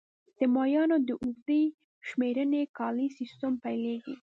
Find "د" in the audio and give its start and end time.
0.37-0.39, 1.07-1.09